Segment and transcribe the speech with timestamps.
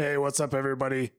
[0.00, 1.10] Hey, what's up, everybody?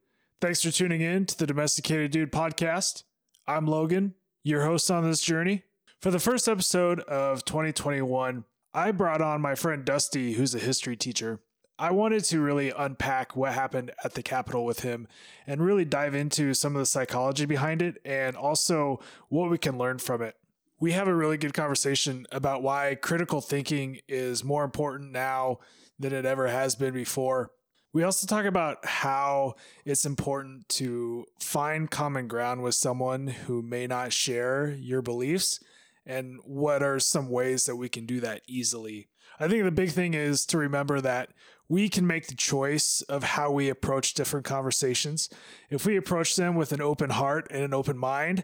[0.42, 3.04] Thanks for tuning in to the Domesticated Dude podcast.
[3.46, 5.66] I'm Logan, your host on this journey.
[6.00, 10.96] For the first episode of 2021, I brought on my friend Dusty, who's a history
[10.96, 11.42] teacher.
[11.78, 15.08] I wanted to really unpack what happened at the Capitol with him
[15.46, 19.78] and really dive into some of the psychology behind it and also what we can
[19.78, 20.38] learn from it.
[20.80, 25.60] We have a really good conversation about why critical thinking is more important now
[26.00, 27.52] than it ever has been before.
[27.94, 33.86] We also talk about how it's important to find common ground with someone who may
[33.86, 35.60] not share your beliefs
[36.06, 39.10] and what are some ways that we can do that easily.
[39.40, 41.32] I think the big thing is to remember that
[41.68, 45.30] we can make the choice of how we approach different conversations.
[45.70, 48.44] If we approach them with an open heart and an open mind,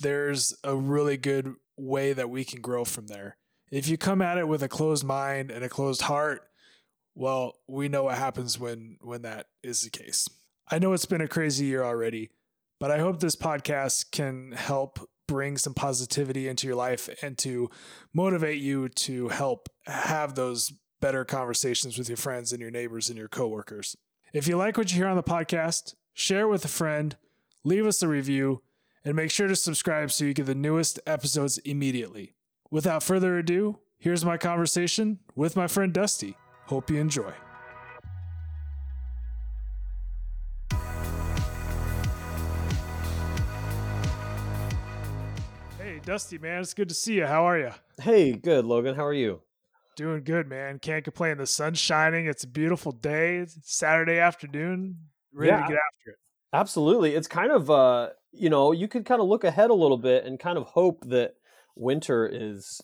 [0.00, 3.36] there's a really good way that we can grow from there.
[3.70, 6.47] If you come at it with a closed mind and a closed heart,
[7.18, 10.28] well, we know what happens when when that is the case.
[10.70, 12.30] I know it's been a crazy year already,
[12.78, 17.70] but I hope this podcast can help bring some positivity into your life and to
[18.14, 23.18] motivate you to help have those better conversations with your friends and your neighbors and
[23.18, 23.96] your coworkers.
[24.32, 27.16] If you like what you hear on the podcast, share it with a friend,
[27.64, 28.62] leave us a review,
[29.04, 32.34] and make sure to subscribe so you get the newest episodes immediately.
[32.70, 36.36] Without further ado, here's my conversation with my friend Dusty.
[36.68, 37.32] Hope you enjoy.
[45.78, 47.26] Hey, Dusty, man, it's good to see you.
[47.26, 47.70] How are you?
[48.02, 48.94] Hey, good, Logan.
[48.94, 49.40] How are you?
[49.96, 50.78] Doing good, man.
[50.78, 51.38] Can't complain.
[51.38, 52.26] The sun's shining.
[52.26, 53.36] It's a beautiful day.
[53.38, 54.96] It's Saturday afternoon.
[55.32, 55.56] Ready Yeah.
[55.62, 56.16] to get after it.
[56.52, 57.14] Absolutely.
[57.14, 60.24] It's kind of uh, you know, you could kind of look ahead a little bit
[60.24, 61.34] and kind of hope that
[61.76, 62.80] winter is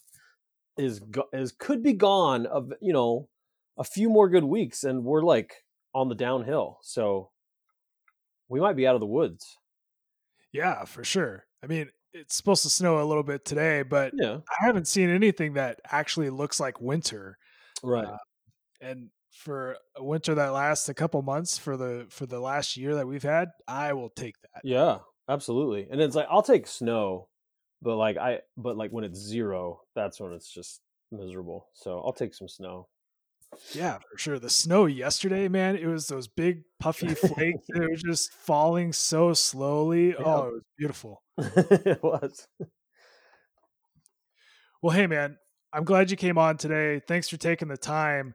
[0.79, 3.29] is is could be gone of, you know,
[3.77, 5.55] a few more good weeks and we're like
[5.95, 6.79] on the downhill.
[6.83, 7.31] So
[8.49, 9.59] we might be out of the woods.
[10.53, 11.45] Yeah, for sure.
[11.63, 14.37] I mean, it's supposed to snow a little bit today, but Yeah.
[14.49, 17.39] I haven't seen anything that actually looks like winter.
[17.83, 18.07] Right.
[18.07, 18.17] Uh,
[18.81, 22.95] and for a winter that lasts a couple months for the for the last year
[22.95, 24.61] that we've had, I will take that.
[24.63, 25.89] yeah, absolutely.
[25.91, 27.29] And it's like I'll take snow,
[27.83, 31.67] but like I but like when it's 0, that's when it's just miserable.
[31.73, 32.87] So I'll take some snow.
[33.75, 34.39] Yeah, for sure.
[34.39, 37.67] The snow yesterday, man, it was those big puffy flakes.
[37.73, 40.15] They were just falling so slowly.
[40.17, 41.23] Oh, it was beautiful.
[41.39, 42.47] it was.
[44.83, 45.37] Well, hey, man,
[45.73, 47.01] I'm glad you came on today.
[47.07, 48.35] Thanks for taking the time.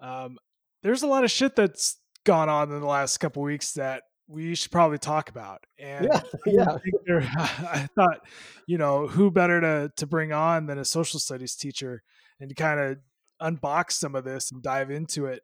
[0.00, 0.38] Um,
[0.82, 4.54] there's a lot of shit that's gone on in the last couple weeks that we
[4.54, 5.62] should probably talk about.
[5.78, 6.64] And Yeah, I yeah.
[6.78, 8.20] think there- I thought,
[8.66, 12.02] you know, who better to to bring on than a social studies teacher
[12.40, 12.98] and to kind of
[13.40, 15.42] unbox some of this and dive into it.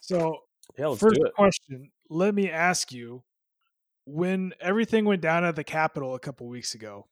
[0.00, 0.38] So,
[0.78, 3.22] Yeah, first question, let me ask you:
[4.04, 7.06] When everything went down at the Capitol a couple weeks ago,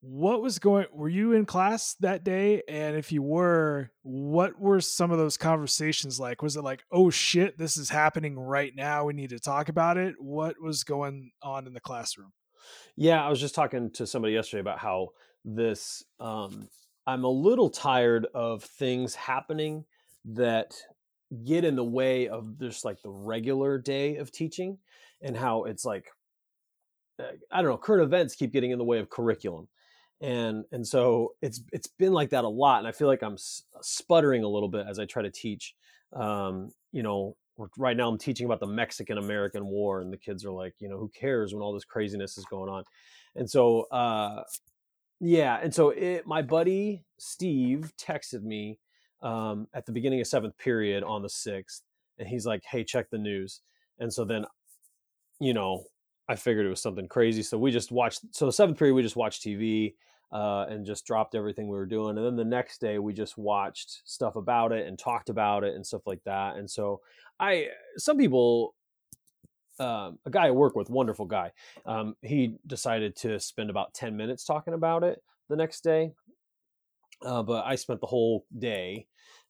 [0.00, 0.86] what was going?
[0.92, 2.62] Were you in class that day?
[2.68, 6.42] And if you were, what were some of those conversations like?
[6.42, 9.04] Was it like, "Oh shit, this is happening right now.
[9.04, 10.14] We need to talk about it"?
[10.18, 12.32] What was going on in the classroom?
[12.96, 15.08] Yeah, I was just talking to somebody yesterday about how
[15.44, 16.68] this um
[17.06, 19.84] I'm a little tired of things happening
[20.24, 20.74] that
[21.44, 24.78] get in the way of just like the regular day of teaching
[25.22, 26.06] and how it's like
[27.18, 29.68] uh, I don't know, current events keep getting in the way of curriculum.
[30.20, 33.36] And and so it's it's been like that a lot and I feel like I'm
[33.82, 35.74] sputtering a little bit as I try to teach
[36.14, 37.36] um you know
[37.76, 40.88] right now I'm teaching about the Mexican American War and the kids are like, you
[40.88, 42.84] know, who cares when all this craziness is going on.
[43.34, 44.42] And so uh
[45.20, 48.78] yeah, and so it, my buddy Steve texted me
[49.22, 51.82] um, at the beginning of seventh period on the sixth,
[52.18, 53.60] and he's like, "Hey, check the news."
[53.98, 54.44] And so then,
[55.40, 55.84] you know,
[56.28, 57.42] I figured it was something crazy.
[57.42, 58.22] So we just watched.
[58.32, 59.94] So the seventh period, we just watched TV
[60.32, 62.16] uh, and just dropped everything we were doing.
[62.18, 65.74] And then the next day, we just watched stuff about it and talked about it
[65.74, 66.56] and stuff like that.
[66.56, 67.00] And so
[67.40, 68.74] I, some people
[69.78, 71.52] um, a guy I work with, wonderful guy.
[71.84, 76.12] Um, he decided to spend about 10 minutes talking about it the next day.
[77.24, 79.06] Uh, but I spent the whole day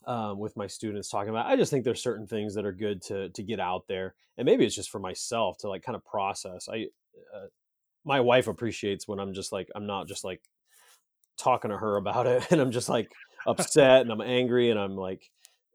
[0.06, 1.46] um, with my students talking about.
[1.46, 1.52] It.
[1.52, 4.46] I just think there's certain things that are good to to get out there, and
[4.46, 6.68] maybe it's just for myself to like kind of process.
[6.68, 6.86] I,
[7.34, 7.46] uh,
[8.04, 10.42] my wife appreciates when I'm just like I'm not just like
[11.36, 13.10] talking to her about it, and I'm just like
[13.46, 15.28] upset and I'm angry and I'm like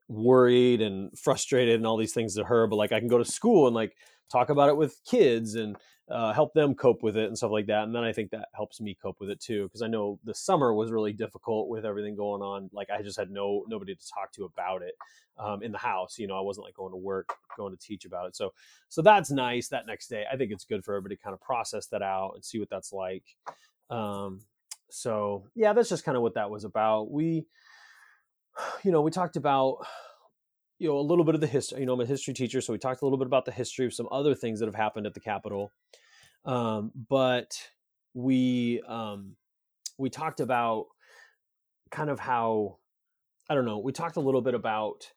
[0.07, 2.67] worried and frustrated and all these things to her.
[2.67, 3.95] But like I can go to school and like
[4.31, 5.75] talk about it with kids and
[6.09, 7.83] uh, help them cope with it and stuff like that.
[7.83, 10.33] And then I think that helps me cope with it too, because I know the
[10.33, 12.69] summer was really difficult with everything going on.
[12.73, 14.93] Like I just had no nobody to talk to about it
[15.37, 16.17] um, in the house.
[16.19, 18.35] You know, I wasn't like going to work, going to teach about it.
[18.35, 18.53] So
[18.89, 19.69] so that's nice.
[19.69, 22.33] That next day, I think it's good for everybody to kind of process that out
[22.35, 23.23] and see what that's like.
[23.89, 24.41] Um,
[24.89, 27.11] so yeah, that's just kind of what that was about.
[27.11, 27.45] We,
[28.83, 29.85] you know, we talked about
[30.81, 32.73] you know a little bit of the history you know i'm a history teacher so
[32.73, 35.05] we talked a little bit about the history of some other things that have happened
[35.05, 35.71] at the capitol
[36.45, 37.69] um, but
[38.13, 39.35] we um,
[39.97, 40.87] we talked about
[41.91, 42.77] kind of how
[43.49, 43.79] I don't know.
[43.79, 45.11] We talked a little bit about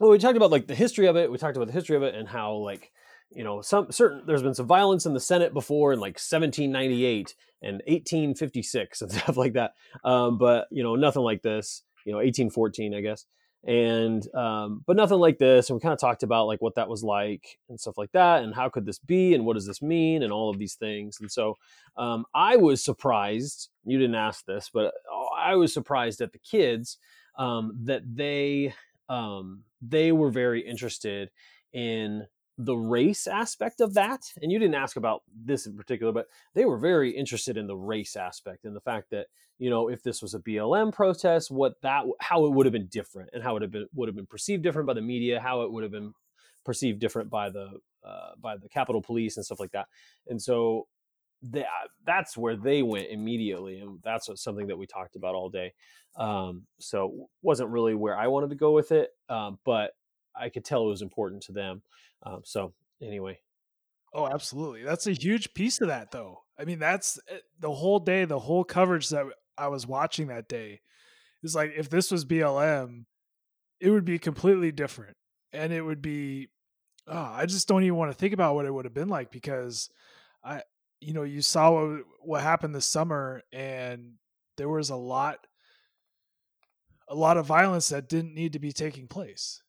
[0.00, 1.30] well, we talked about like the history of it.
[1.30, 2.92] We talked about the history of it and how like
[3.30, 7.34] you know some certain there's been some violence in the Senate before in like 1798
[7.62, 9.72] and 1856 and stuff like that.
[10.04, 11.82] Um, but you know nothing like this.
[12.04, 13.26] You know 1814, I guess
[13.66, 16.88] and um, but nothing like this and we kind of talked about like what that
[16.88, 19.82] was like and stuff like that and how could this be and what does this
[19.82, 21.18] mean and all of these things.
[21.20, 21.56] And so
[21.96, 26.38] um, i was surprised you didn't ask this but uh, i was surprised at the
[26.38, 26.98] kids
[27.38, 28.72] um, that they
[29.08, 31.30] um, they were very interested
[31.72, 32.26] in
[32.58, 36.64] the race aspect of that and you didn't ask about this in particular but they
[36.64, 39.26] were very interested in the race aspect and the fact that
[39.58, 42.86] you know if this was a blm protest what that how it would have been
[42.86, 45.62] different and how it have been, would have been perceived different by the media how
[45.62, 46.14] it would have been
[46.66, 47.70] perceived different by the
[48.06, 49.86] uh, by the capitol police and stuff like that.
[50.28, 50.86] And so
[51.42, 51.64] they,
[52.04, 55.72] that's where they went immediately and that's something that we talked about all day.
[56.16, 59.90] Um, so wasn't really where i wanted to go with it um, but
[60.34, 61.82] i could tell it was important to them
[62.22, 63.38] um, so anyway.
[64.12, 64.82] Oh, absolutely.
[64.82, 66.42] That's a huge piece of that, though.
[66.58, 69.26] I mean, that's eh, the whole day, the whole coverage that
[69.58, 70.80] I was watching that day.
[71.42, 73.04] Is like if this was BLM,
[73.78, 75.16] it would be completely different,
[75.52, 76.48] and it would be.
[77.06, 79.30] Oh, I just don't even want to think about what it would have been like
[79.30, 79.90] because
[80.42, 80.62] I,
[81.00, 84.14] you know, you saw what, what happened this summer, and
[84.56, 85.46] there was a lot,
[87.06, 89.62] a lot of violence that didn't need to be taking place.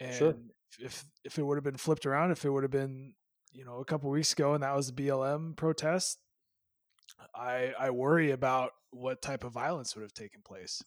[0.00, 0.34] And sure
[0.80, 3.14] if if it would have been flipped around, if it would have been
[3.52, 6.18] you know a couple weeks ago and that was the BLM protest,
[7.34, 10.82] I I worry about what type of violence would have taken place.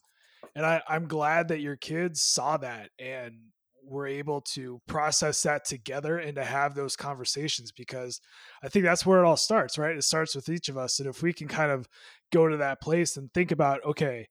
[0.54, 3.34] And I, I'm glad that your kids saw that and
[3.82, 8.20] were able to process that together and to have those conversations because
[8.62, 9.96] I think that's where it all starts, right?
[9.96, 10.98] It starts with each of us.
[10.98, 11.88] And if we can kind of
[12.32, 14.28] go to that place and think about, okay,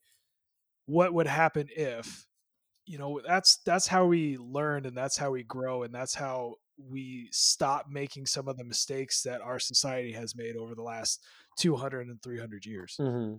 [0.86, 2.28] what would happen if
[2.86, 6.56] you know that's that's how we learn and that's how we grow and that's how
[6.78, 11.24] we stop making some of the mistakes that our society has made over the last
[11.58, 12.98] 200 and 300 years.
[13.00, 13.36] Mm-hmm.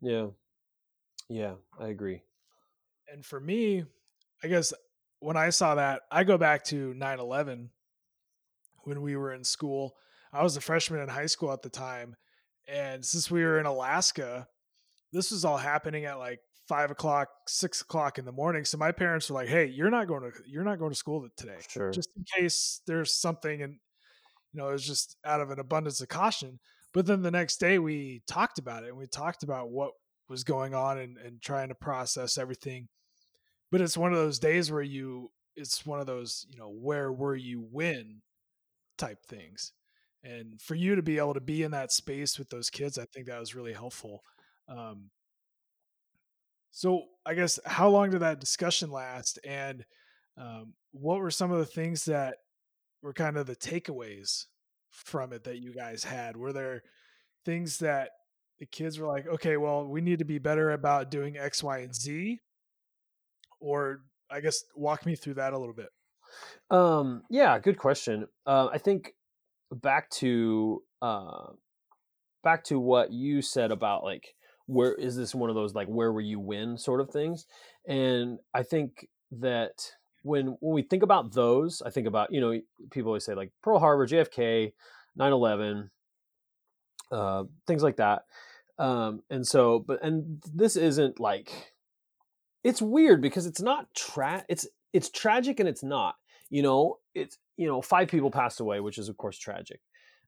[0.00, 0.26] yeah.
[1.28, 2.22] Yeah i agree.
[3.12, 3.84] And for me
[4.42, 4.72] i guess
[5.20, 7.68] when i saw that i go back to 9-11
[8.84, 9.96] when we were in school.
[10.32, 12.16] I was a freshman in high school at the time
[12.66, 14.46] and since we were in alaska
[15.12, 18.64] this was all happening at like five o'clock, six o'clock in the morning.
[18.64, 21.26] So my parents were like, "Hey, you're not going to you're not going to school
[21.36, 21.90] today, sure.
[21.90, 23.78] just in case there's something." And
[24.52, 26.58] you know, it was just out of an abundance of caution.
[26.94, 29.92] But then the next day, we talked about it and we talked about what
[30.28, 32.88] was going on and, and trying to process everything.
[33.70, 37.12] But it's one of those days where you, it's one of those, you know, where
[37.12, 38.22] were you when
[38.96, 39.72] type things.
[40.24, 43.04] And for you to be able to be in that space with those kids, I
[43.04, 44.22] think that was really helpful.
[44.68, 45.10] Um,
[46.70, 49.84] so I guess how long did that discussion last, and
[50.36, 52.36] um, what were some of the things that
[53.02, 54.46] were kind of the takeaways
[54.90, 56.36] from it that you guys had?
[56.36, 56.82] Were there
[57.44, 58.10] things that
[58.58, 61.78] the kids were like, okay, well, we need to be better about doing X, Y,
[61.78, 62.40] and Z,
[63.60, 65.88] or I guess walk me through that a little bit.
[66.70, 68.26] Um, yeah, good question.
[68.46, 69.14] Uh, I think
[69.70, 71.52] back to uh,
[72.42, 74.34] back to what you said about like
[74.68, 77.46] where is this one of those like where were you win sort of things.
[77.88, 82.58] And i think that when when we think about those i think about you know
[82.90, 84.72] people always say like pearl harbor jfk
[85.18, 85.90] 9-11
[87.10, 88.22] uh, things like that.
[88.78, 91.72] Um, and so but and this isn't like
[92.62, 96.14] it's weird because it's not tra it's it's tragic and it's not
[96.50, 96.98] you know?
[97.14, 99.80] It's you know five people passed away which is of course tragic.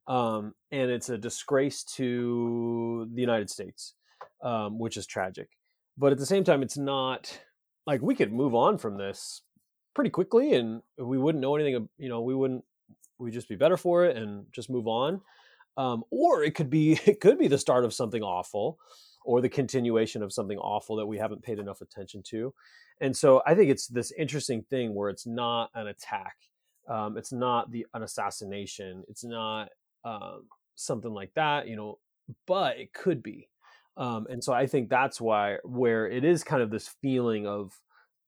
[0.09, 3.95] Um, and it's a disgrace to the united states
[4.43, 5.49] um, which is tragic.
[5.97, 7.41] But at the same time, it's not
[7.87, 9.43] like we could move on from this
[9.95, 11.89] pretty quickly, and we wouldn't know anything.
[11.99, 12.65] You know, we wouldn't.
[13.19, 15.21] We'd just be better for it and just move on.
[15.77, 18.79] Um, or it could be it could be the start of something awful,
[19.25, 22.55] or the continuation of something awful that we haven't paid enough attention to.
[23.01, 26.37] And so I think it's this interesting thing where it's not an attack,
[26.89, 29.69] um, it's not the an assassination, it's not
[30.05, 30.45] um,
[30.77, 31.99] something like that, you know,
[32.47, 33.50] but it could be.
[34.01, 37.79] Um, and so I think that's why where it is kind of this feeling of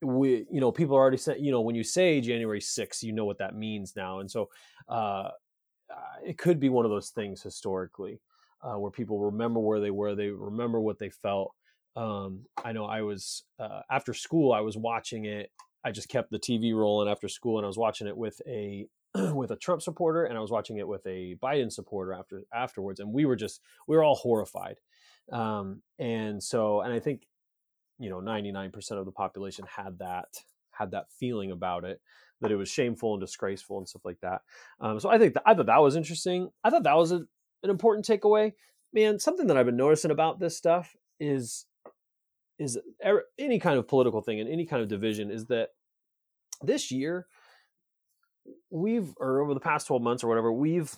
[0.02, 3.12] we, you know, people are already saying, you know, when you say January 6th, you
[3.12, 4.20] know what that means now.
[4.20, 4.50] And so
[4.88, 5.30] uh,
[6.24, 8.20] it could be one of those things historically
[8.62, 11.54] uh, where people remember where they were, they remember what they felt.
[11.96, 15.50] Um, I know I was uh, after school, I was watching it.
[15.84, 18.86] I just kept the TV rolling after school, and I was watching it with a
[19.34, 23.00] with a Trump supporter, and I was watching it with a Biden supporter after afterwards,
[23.00, 24.76] and we were just we were all horrified.
[25.30, 27.26] Um, and so, and I think
[27.98, 30.28] you know, ninety nine percent of the population had that
[30.72, 32.00] had that feeling about it
[32.40, 34.40] that it was shameful and disgraceful and stuff like that.
[34.80, 36.50] Um, so I think that, I thought that was interesting.
[36.64, 37.24] I thought that was a,
[37.62, 38.52] an important takeaway.
[38.92, 41.66] Man, something that I've been noticing about this stuff is
[42.58, 42.78] is
[43.38, 45.70] any kind of political thing and any kind of division is that
[46.60, 47.26] this year
[48.70, 50.96] we've or over the past 12 months or whatever we've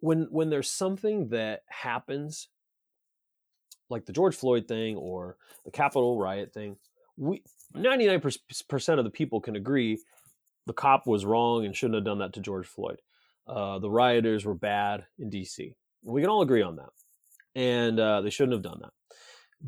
[0.00, 2.48] when when there's something that happens
[3.90, 6.76] like the George Floyd thing or the Capitol riot thing
[7.16, 7.42] we
[7.74, 9.98] 99% of the people can agree
[10.66, 13.00] the cop was wrong and shouldn't have done that to George Floyd.
[13.46, 15.74] Uh, the rioters were bad in DC.
[16.02, 16.90] We can all agree on that.
[17.54, 18.92] And uh, they shouldn't have done that.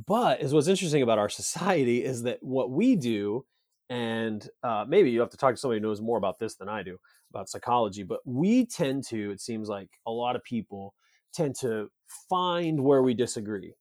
[0.07, 3.47] But is what's interesting about our society is that what we do,
[3.89, 6.69] and uh, maybe you have to talk to somebody who knows more about this than
[6.69, 6.99] I do
[7.31, 10.95] about psychology, but we tend to, it seems like a lot of people
[11.33, 11.89] tend to
[12.29, 13.75] find where we disagree,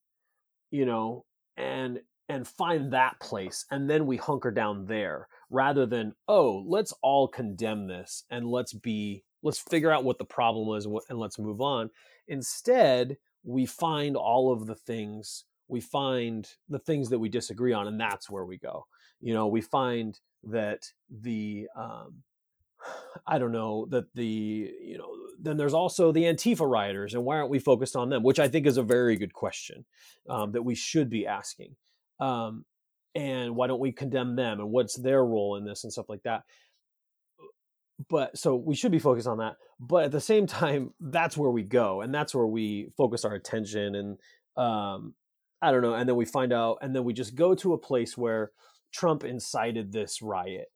[0.71, 1.25] you know,
[1.57, 6.93] and and find that place and then we hunker down there rather than oh let's
[7.01, 11.39] all condemn this and let's be let's figure out what the problem is and let's
[11.39, 11.89] move on.
[12.27, 17.87] Instead we find all of the things we find the things that we disagree on
[17.87, 18.85] and that's where we go.
[19.21, 22.23] You know we find that the um,
[23.27, 27.37] I don't know that the you know then there's also the Antifa rioters and why
[27.37, 28.23] aren't we focused on them?
[28.23, 29.85] Which I think is a very good question
[30.29, 31.75] um, that we should be asking.
[32.19, 32.65] Um,
[33.13, 36.23] and why don't we condemn them and what's their role in this and stuff like
[36.23, 36.43] that?
[38.09, 41.51] But so we should be focused on that but at the same time that's where
[41.51, 44.17] we go and that's where we focus our attention and
[44.57, 45.13] um,
[45.61, 47.77] i don't know and then we find out and then we just go to a
[47.77, 48.51] place where
[48.91, 50.67] trump incited this riot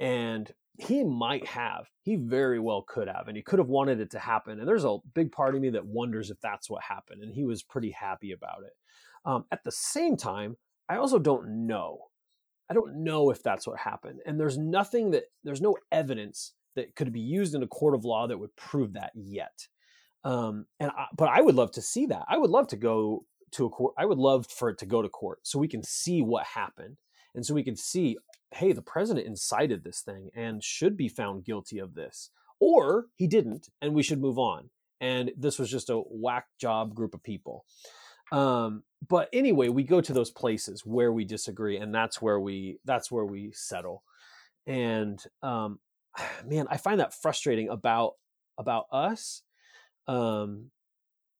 [0.00, 4.10] and he might have he very well could have and he could have wanted it
[4.10, 7.22] to happen and there's a big part of me that wonders if that's what happened
[7.22, 8.72] and he was pretty happy about it
[9.24, 10.56] um, at the same time
[10.92, 11.98] I also don't know.
[12.70, 14.20] I don't know if that's what happened.
[14.26, 18.04] And there's nothing that, there's no evidence that could be used in a court of
[18.04, 19.68] law that would prove that yet.
[20.24, 22.24] Um, and I, but I would love to see that.
[22.28, 23.94] I would love to go to a court.
[23.98, 26.96] I would love for it to go to court so we can see what happened,
[27.34, 28.18] and so we can see,
[28.52, 33.26] hey, the president incited this thing and should be found guilty of this, or he
[33.26, 34.70] didn't, and we should move on.
[35.00, 37.64] And this was just a whack job group of people.
[38.30, 42.78] Um, but anyway, we go to those places where we disagree, and that's where we
[42.84, 44.02] that's where we settle.
[44.66, 45.80] And um,
[46.46, 48.14] man, I find that frustrating about
[48.58, 49.42] about us
[50.06, 50.70] um,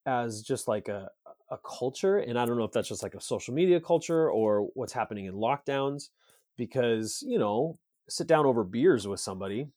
[0.07, 1.09] as just like a
[1.53, 4.69] a culture, and I don't know if that's just like a social media culture or
[4.75, 6.09] what's happening in lockdowns,
[6.57, 7.79] because you know,
[8.09, 9.69] sit down over beers with somebody,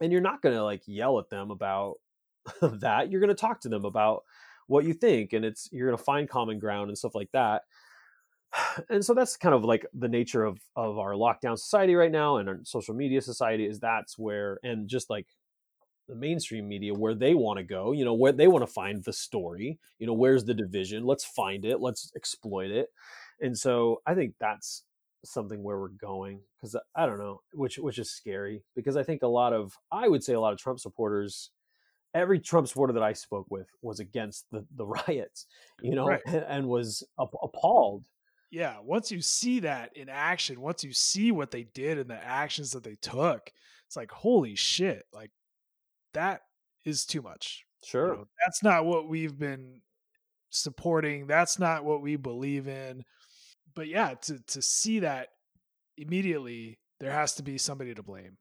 [0.00, 1.94] and you're not going to like yell at them about
[2.60, 3.10] that.
[3.10, 4.24] You're going to talk to them about
[4.66, 7.62] what you think and it's you're going to find common ground and stuff like that
[8.88, 12.36] and so that's kind of like the nature of of our lockdown society right now
[12.38, 15.26] and our social media society is that's where and just like
[16.08, 19.02] the mainstream media where they want to go you know where they want to find
[19.04, 22.88] the story you know where's the division let's find it let's exploit it
[23.40, 24.84] and so i think that's
[25.24, 29.22] something where we're going because i don't know which which is scary because i think
[29.22, 31.50] a lot of i would say a lot of trump supporters
[32.14, 35.46] every Trump supporter that I spoke with was against the, the riots,
[35.82, 36.20] you know, right.
[36.26, 38.04] and, and, was appalled.
[38.50, 38.76] Yeah.
[38.82, 42.70] Once you see that in action, once you see what they did and the actions
[42.70, 43.50] that they took,
[43.86, 45.04] it's like, holy shit.
[45.12, 45.30] Like
[46.14, 46.42] that
[46.84, 47.64] is too much.
[47.84, 48.08] Sure.
[48.08, 49.80] You know, that's not what we've been
[50.50, 51.26] supporting.
[51.26, 53.04] That's not what we believe in.
[53.74, 55.28] But yeah, to, to see that
[55.96, 58.38] immediately, there has to be somebody to blame.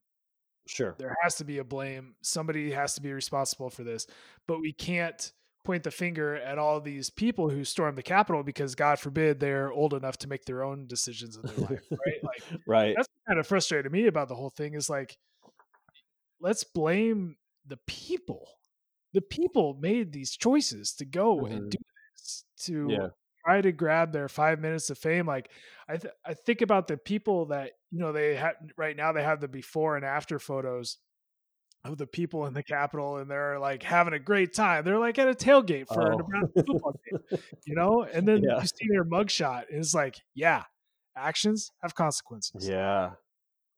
[0.66, 0.96] Sure.
[0.98, 2.16] There has to be a blame.
[2.22, 4.08] Somebody has to be responsible for this.
[4.48, 5.32] But we can't
[5.64, 9.72] point the finger at all these people who stormed the Capitol because God forbid they're
[9.72, 11.84] old enough to make their own decisions in their life.
[11.92, 12.24] Right.
[12.24, 12.94] Like right.
[12.96, 15.18] That's kind of frustrated me about the whole thing is like,
[16.40, 17.36] let's blame
[17.66, 18.48] the people.
[19.14, 21.54] The people made these choices to go mm-hmm.
[21.54, 21.78] and do
[22.16, 23.08] this, to yeah
[23.46, 25.26] try to grab their five minutes of fame.
[25.26, 25.50] Like
[25.88, 29.12] I, th- I think about the people that you know they have right now.
[29.12, 30.98] They have the before and after photos
[31.86, 34.86] of the people in the Capitol and they're like having a great time.
[34.86, 36.14] They're like at a tailgate for oh.
[36.14, 38.04] a Nebraska football game, you know?
[38.04, 38.62] And then yeah.
[38.62, 40.64] you see their mugshot and it's like, yeah,
[41.18, 42.68] actions have consequences.
[42.68, 43.12] Yeah,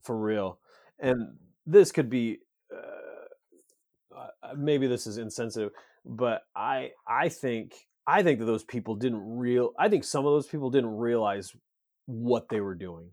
[0.03, 0.59] for real.
[0.99, 2.39] And this could be,
[4.15, 5.71] uh, uh, maybe this is insensitive,
[6.05, 7.73] but I, I think,
[8.07, 11.51] I think that those people didn't real, I think some of those people didn't realize
[12.05, 13.09] what they were doing.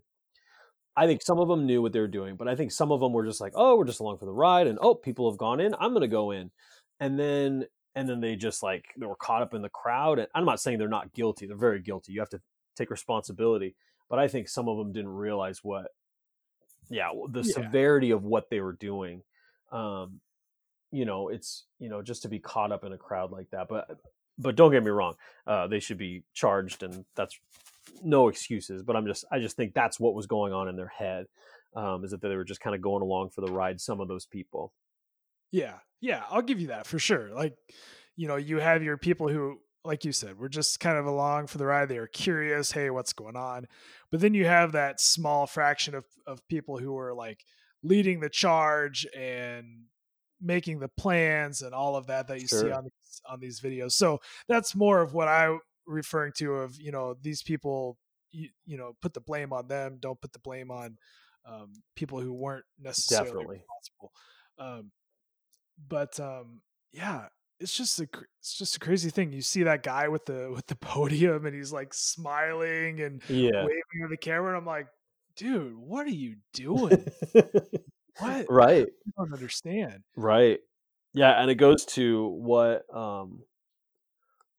[0.95, 2.99] I think some of them knew what they were doing, but I think some of
[2.99, 5.39] them were just like, "Oh, we're just along for the ride," and "Oh, people have
[5.39, 6.51] gone in, I'm going to go in,"
[6.99, 10.19] and then and then they just like they were caught up in the crowd.
[10.19, 12.13] And I'm not saying they're not guilty; they're very guilty.
[12.13, 12.41] You have to
[12.75, 13.75] take responsibility,
[14.09, 15.87] but I think some of them didn't realize what,
[16.89, 17.53] yeah, the yeah.
[17.53, 19.23] severity of what they were doing.
[19.71, 20.21] Um,
[20.93, 23.67] you know, it's you know just to be caught up in a crowd like that,
[23.67, 23.97] but
[24.37, 25.15] but don't get me wrong,
[25.47, 27.37] uh, they should be charged, and that's
[28.03, 30.87] no excuses, but I'm just I just think that's what was going on in their
[30.87, 31.25] head.
[31.75, 33.81] Um, is that they were just kind of going along for the ride.
[33.81, 34.71] Some of those people.
[35.51, 37.29] Yeah, yeah, I'll give you that for sure.
[37.33, 37.55] Like,
[38.15, 41.47] you know, you have your people who, like you said, were just kind of along
[41.47, 41.89] for the ride.
[41.89, 43.65] They are curious, hey, what's going on?
[44.11, 47.43] But then you have that small fraction of of people who are like
[47.81, 49.85] leading the charge and
[50.43, 52.61] making the plans and all of that that you sure.
[52.61, 52.89] see on
[53.29, 53.93] on these videos.
[53.93, 57.97] So that's more of what I referring to of you know these people
[58.31, 60.97] you, you know put the blame on them don't put the blame on
[61.45, 63.55] um, people who weren't necessarily Definitely.
[63.57, 64.11] responsible
[64.59, 64.91] um,
[65.87, 67.25] but um, yeah
[67.59, 68.07] it's just a
[68.39, 71.55] it's just a crazy thing you see that guy with the with the podium and
[71.55, 73.63] he's like smiling and yeah.
[73.63, 74.87] waving at the camera and i'm like
[75.35, 77.05] dude what are you doing
[78.19, 78.45] what?
[78.49, 78.87] Right.
[78.87, 80.03] i don't understand.
[80.15, 80.59] Right.
[81.13, 83.43] Yeah and it goes to what um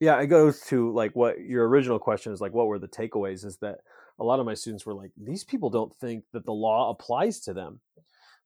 [0.01, 3.45] yeah it goes to like what your original question is like what were the takeaways
[3.45, 3.79] is that
[4.19, 7.41] a lot of my students were like these people don't think that the law applies
[7.41, 7.81] to them.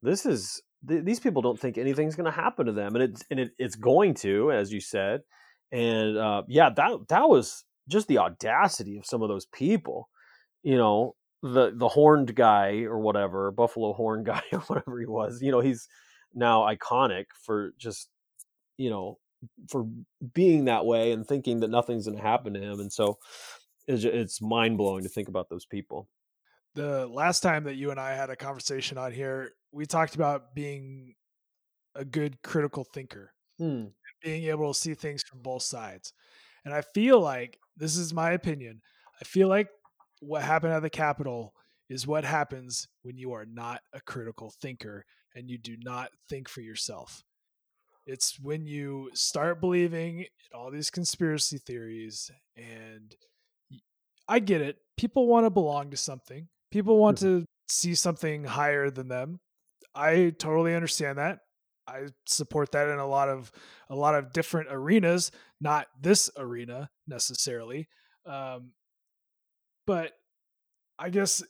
[0.02, 3.24] This is th- these people don't think anything's going to happen to them and it's
[3.30, 5.20] and it, it's going to as you said
[5.72, 10.08] and uh, yeah that that was just the audacity of some of those people
[10.62, 15.40] you know the the horned guy or whatever buffalo horn guy or whatever he was
[15.40, 15.88] you know he's
[16.34, 18.08] now iconic for just
[18.76, 19.18] you know
[19.68, 19.86] for
[20.34, 22.80] being that way and thinking that nothing's going to happen to him.
[22.80, 23.18] And so
[23.86, 26.08] it's, it's mind blowing to think about those people.
[26.74, 30.54] The last time that you and I had a conversation on here, we talked about
[30.54, 31.14] being
[31.94, 33.86] a good critical thinker, hmm.
[34.22, 36.12] being able to see things from both sides.
[36.64, 38.82] And I feel like this is my opinion.
[39.20, 39.68] I feel like
[40.20, 41.54] what happened at the Capitol
[41.88, 45.04] is what happens when you are not a critical thinker
[45.34, 47.22] and you do not think for yourself.
[48.06, 53.14] It's when you start believing in all these conspiracy theories, and
[54.26, 54.78] I get it.
[54.96, 56.48] People want to belong to something.
[56.70, 57.40] People want mm-hmm.
[57.40, 59.40] to see something higher than them.
[59.94, 61.40] I totally understand that.
[61.86, 63.50] I support that in a lot of
[63.88, 67.88] a lot of different arenas, not this arena necessarily.
[68.26, 68.72] Um,
[69.88, 70.12] but
[70.98, 71.42] I guess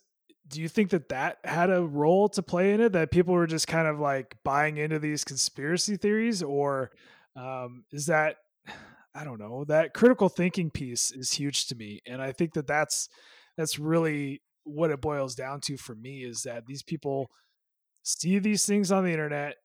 [0.46, 2.92] do you think that that had a role to play in it?
[2.92, 6.42] That people were just kind of like buying into these conspiracy theories?
[6.42, 6.90] Or
[7.36, 8.36] um, is that
[9.14, 12.66] i don't know that critical thinking piece is huge to me and i think that
[12.66, 13.08] that's
[13.56, 17.30] that's really what it boils down to for me is that these people
[18.02, 19.56] see these things on the internet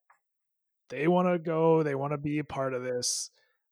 [0.90, 3.30] they want to go they want to be a part of this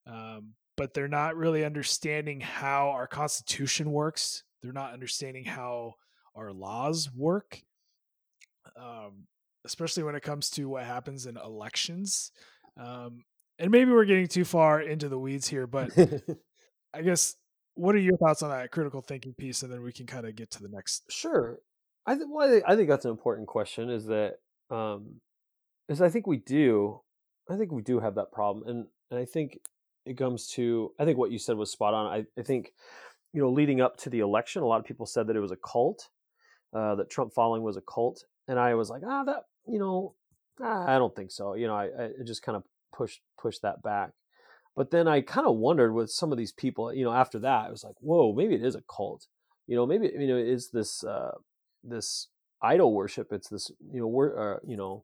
[0.08, 5.95] um, but they're not really understanding how our constitution works they're not understanding how
[6.36, 7.62] our laws work,
[8.78, 9.28] um,
[9.65, 12.32] especially when it comes to what happens in elections.
[12.80, 13.24] Um,
[13.60, 15.91] and maybe we're getting too far into the weeds here, but
[16.93, 17.36] I guess
[17.76, 20.36] what are your thoughts on that critical thinking piece, and then we can kind of
[20.36, 21.04] get to the next.
[21.12, 21.60] Sure,
[22.06, 23.89] I think well, I think, I think that's an important question.
[23.89, 24.36] Is that
[24.69, 25.21] um,
[25.89, 27.02] is I think we do,
[27.50, 29.60] I think we do have that problem, and and I think
[30.06, 32.08] it comes to I think what you said was spot on.
[32.08, 32.74] I, I think
[33.34, 35.52] you know leading up to the election, a lot of people said that it was
[35.52, 36.10] a cult,
[36.74, 40.15] uh, that Trump following was a cult, and I was like, ah, that you know,
[40.62, 41.54] ah, I don't think so.
[41.54, 42.63] You know, I, I just kind of
[42.94, 44.12] pushed pushed that back.
[44.76, 47.65] But then I kind of wondered with some of these people, you know, after that,
[47.67, 49.28] I was like, whoa, maybe it is a cult.
[49.67, 51.32] You know, maybe you know, it is this uh,
[51.84, 52.28] this
[52.62, 53.32] idol worship.
[53.32, 55.04] It's this you know, uh, you know,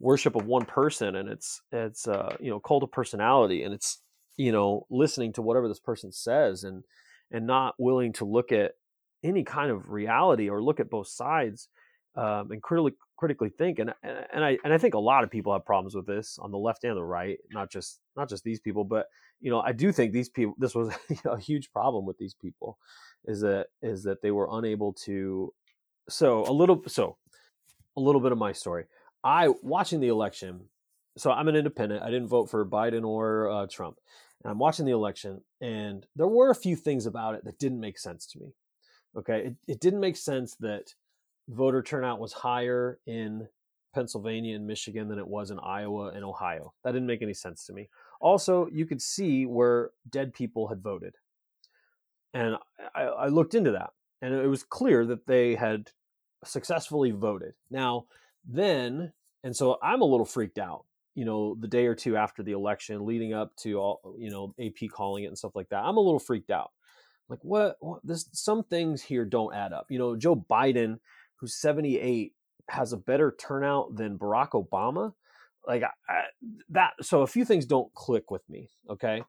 [0.00, 4.00] worship of one person, and it's it's uh, you know, cult of personality, and it's
[4.36, 6.84] you know, listening to whatever this person says, and
[7.30, 8.72] and not willing to look at
[9.22, 11.68] any kind of reality or look at both sides
[12.16, 15.52] um, and critically critically think and and I and I think a lot of people
[15.52, 18.60] have problems with this on the left and the right not just not just these
[18.60, 19.06] people but
[19.40, 22.78] you know I do think these people this was a huge problem with these people
[23.24, 25.52] is that is that they were unable to
[26.08, 27.16] so a little so
[27.96, 28.84] a little bit of my story
[29.24, 30.60] I watching the election
[31.18, 32.02] so I'm an independent.
[32.02, 33.98] I didn't vote for Biden or uh, Trump,
[34.42, 37.80] and I'm watching the election, and there were a few things about it that didn't
[37.80, 38.54] make sense to me.
[39.16, 40.94] Okay, it, it didn't make sense that
[41.48, 43.48] voter turnout was higher in
[43.94, 46.74] Pennsylvania and Michigan than it was in Iowa and Ohio.
[46.84, 47.88] That didn't make any sense to me.
[48.20, 51.14] Also, you could see where dead people had voted.
[52.34, 52.56] And
[52.94, 55.90] I, I looked into that, and it was clear that they had
[56.44, 57.54] successfully voted.
[57.70, 58.06] Now,
[58.46, 60.84] then, and so I'm a little freaked out,
[61.18, 64.54] you know, the day or two after the election, leading up to all, you know,
[64.64, 65.82] AP calling it and stuff like that.
[65.82, 66.70] I'm a little freaked out.
[67.28, 67.76] Like, what?
[67.80, 69.86] what this, some things here don't add up.
[69.88, 71.00] You know, Joe Biden,
[71.34, 72.34] who's 78,
[72.68, 75.12] has a better turnout than Barack Obama.
[75.66, 76.20] Like I,
[76.68, 76.92] that.
[77.02, 78.70] So a few things don't click with me.
[78.88, 79.24] Okay.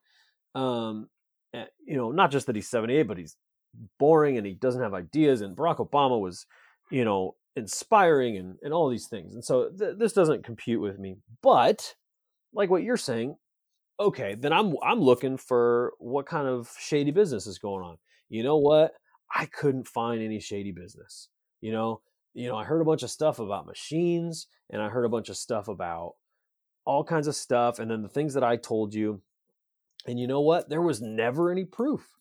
[0.53, 1.09] Um,
[1.55, 3.35] eh, you know, not just that he's 78, but he's
[3.97, 5.41] boring and he doesn't have ideas.
[5.41, 6.45] And Barack Obama was,
[6.91, 9.33] you know, inspiring and, and all these things.
[9.33, 11.17] And so th- this doesn't compute with me.
[11.41, 11.95] But
[12.53, 13.35] like what you're saying,
[13.99, 17.97] okay, then I'm I'm looking for what kind of shady business is going on.
[18.29, 18.93] You know what?
[19.33, 21.29] I couldn't find any shady business.
[21.61, 22.01] You know,
[22.33, 25.29] you know, I heard a bunch of stuff about machines and I heard a bunch
[25.29, 26.13] of stuff about
[26.85, 27.79] all kinds of stuff.
[27.79, 29.21] And then the things that I told you.
[30.07, 30.69] And you know what?
[30.69, 32.15] There was never any proof.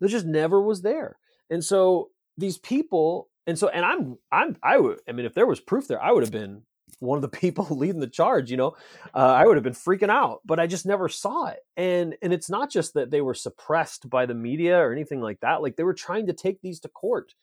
[0.00, 1.18] There just never was there.
[1.48, 5.46] And so these people, and so, and I'm, I'm, I would, I mean, if there
[5.46, 6.62] was proof there, I would have been
[6.98, 8.76] one of the people leading the charge, you know,
[9.14, 11.60] uh, I would have been freaking out, but I just never saw it.
[11.76, 15.40] And, and it's not just that they were suppressed by the media or anything like
[15.40, 15.62] that.
[15.62, 17.34] Like they were trying to take these to court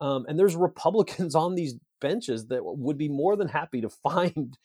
[0.00, 4.58] um, and there's Republicans on these benches that would be more than happy to find,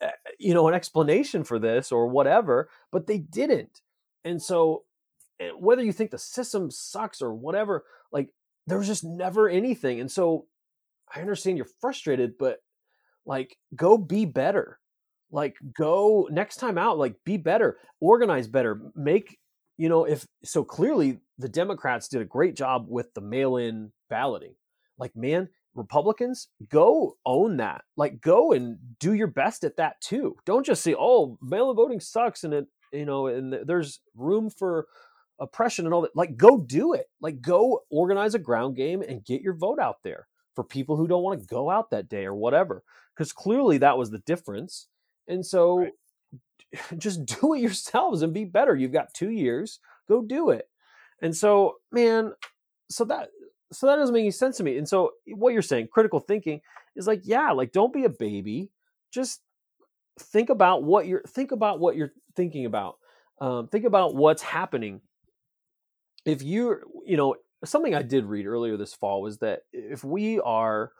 [0.00, 3.80] eh, you know, an explanation for this or whatever, but they didn't.
[4.24, 4.84] And so,
[5.40, 8.30] eh, whether you think the system sucks or whatever, like
[8.68, 10.00] there was just never anything.
[10.00, 10.46] And so,
[11.14, 12.58] I understand you're frustrated, but
[13.24, 14.78] like go be better.
[15.30, 19.38] Like go next time out, like be better, organize better, make
[19.78, 24.54] you know if so clearly the democrats did a great job with the mail-in balloting
[24.98, 30.36] like man republicans go own that like go and do your best at that too
[30.44, 34.86] don't just say oh mail-in voting sucks and it you know and there's room for
[35.40, 39.24] oppression and all that like go do it like go organize a ground game and
[39.24, 42.24] get your vote out there for people who don't want to go out that day
[42.24, 42.82] or whatever
[43.14, 44.88] because clearly that was the difference
[45.28, 45.92] and so right.
[46.98, 50.68] just do it yourselves and be better you've got two years go do it
[51.22, 52.32] and so man
[52.90, 53.28] so that
[53.72, 54.78] so that doesn't make any sense to me.
[54.78, 56.60] And so what you're saying, critical thinking,
[56.96, 58.70] is like, yeah, like don't be a baby.
[59.12, 59.40] Just
[60.18, 62.96] think about what you're think about what you're thinking about.
[63.40, 65.00] Um, think about what's happening.
[66.28, 70.40] If you're, you know, something I did read earlier this fall was that if we
[70.40, 70.92] are,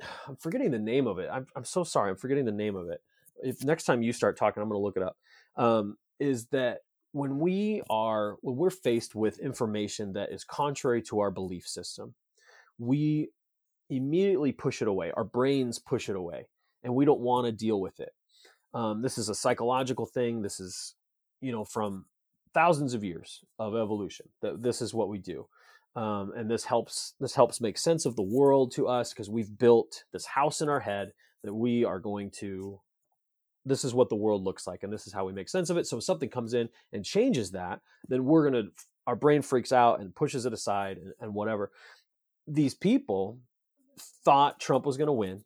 [0.28, 1.28] I'm forgetting the name of it.
[1.32, 2.10] I'm, I'm so sorry.
[2.10, 3.00] I'm forgetting the name of it.
[3.42, 5.16] If next time you start talking, I'm going to look it up.
[5.56, 6.78] Um, is that
[7.12, 12.14] when we are when we're faced with information that is contrary to our belief system
[12.78, 13.30] we
[13.88, 16.46] immediately push it away our brains push it away
[16.82, 18.10] and we don't want to deal with it
[18.74, 20.94] um, this is a psychological thing this is
[21.40, 22.04] you know from
[22.56, 25.46] thousands of years of evolution that this is what we do.
[25.94, 29.58] Um, and this helps this helps make sense of the world to us because we've
[29.58, 31.12] built this house in our head
[31.44, 32.80] that we are going to
[33.66, 35.76] this is what the world looks like and this is how we make sense of
[35.76, 35.86] it.
[35.86, 38.70] So if something comes in and changes that then we're going to
[39.06, 41.70] our brain freaks out and pushes it aside and, and whatever.
[42.46, 43.38] These people
[44.24, 45.44] thought trump was going to win.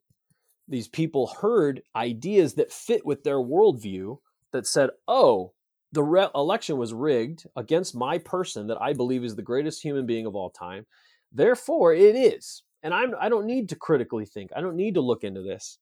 [0.68, 4.18] These people heard ideas that fit with their worldview
[4.52, 5.54] that said oh
[5.92, 10.06] the re- election was rigged against my person that i believe is the greatest human
[10.06, 10.86] being of all time
[11.32, 15.00] therefore it is and I'm, i don't need to critically think i don't need to
[15.00, 15.78] look into this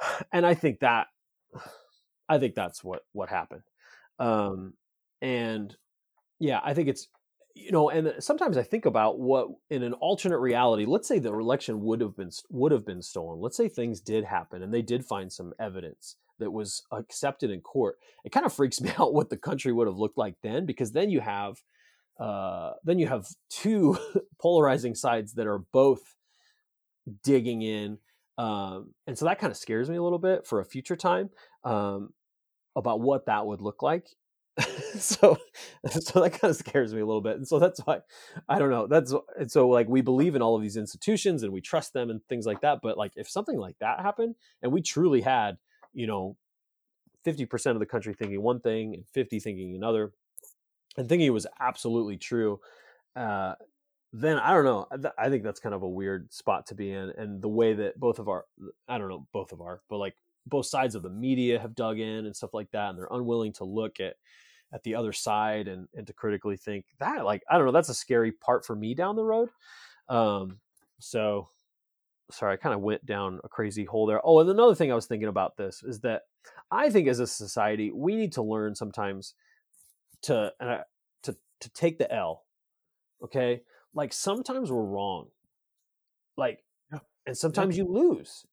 [0.32, 1.06] and I think that
[2.28, 3.62] I think that's what what happened.
[4.18, 4.74] Um,
[5.22, 5.74] and
[6.38, 7.08] yeah, I think it's
[7.54, 10.84] you know, and sometimes I think about what in an alternate reality.
[10.84, 13.40] Let's say the election would have been would have been stolen.
[13.40, 17.60] Let's say things did happen and they did find some evidence that was accepted in
[17.60, 17.96] court.
[18.24, 20.92] It kind of freaks me out what the country would have looked like then, because
[20.92, 21.56] then you have
[22.20, 23.96] uh, then you have two
[24.40, 26.16] polarizing sides that are both
[27.22, 27.98] digging in
[28.38, 31.28] um, and so that kind of scares me a little bit for a future time
[31.64, 32.10] um,
[32.76, 34.06] about what that would look like.
[34.98, 35.36] so,
[35.90, 37.36] so that kind of scares me a little bit.
[37.36, 37.98] And so that's why
[38.48, 38.86] I don't know.
[38.86, 42.10] That's and so like we believe in all of these institutions and we trust them
[42.10, 42.78] and things like that.
[42.82, 45.58] But like if something like that happened and we truly had,
[45.92, 46.36] you know,
[47.26, 50.12] 50% of the country thinking one thing and 50 thinking another
[50.96, 52.60] and thinking it was absolutely true,
[53.16, 53.54] uh,
[54.12, 55.10] then I don't know.
[55.18, 58.00] I think that's kind of a weird spot to be in, and the way that
[58.00, 58.46] both of our,
[58.88, 61.98] I don't know, both of our, but like both sides of the media have dug
[61.98, 64.16] in and stuff like that, and they're unwilling to look at
[64.72, 67.88] at the other side and and to critically think that like I don't know that's
[67.88, 69.50] a scary part for me down the road.
[70.08, 70.58] Um,
[70.98, 71.50] so
[72.30, 74.20] sorry, I kind of went down a crazy hole there.
[74.24, 76.22] Oh, and another thing I was thinking about this is that
[76.70, 79.34] I think as a society we need to learn sometimes
[80.22, 80.78] to uh,
[81.22, 82.44] to to take the L.
[83.24, 83.62] Okay,
[83.94, 85.28] like sometimes we're wrong,
[86.36, 86.62] like,
[86.92, 87.00] Yeah.
[87.26, 88.46] and sometimes you lose,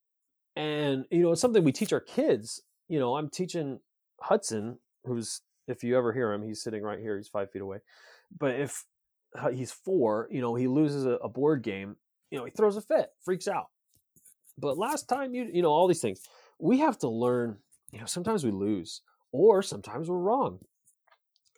[0.56, 2.62] and you know it's something we teach our kids.
[2.88, 3.80] You know, I'm teaching
[4.22, 7.18] Hudson, who's if you ever hear him, he's sitting right here.
[7.18, 7.80] He's five feet away,
[8.38, 8.86] but if
[9.38, 11.98] uh, he's four, you know, he loses a, a board game,
[12.36, 13.68] you know, he throws a fit, freaks out.
[14.58, 16.20] But last time you, you know, all these things,
[16.60, 17.60] we have to learn.
[17.94, 20.60] You know, sometimes we lose, or sometimes we're wrong,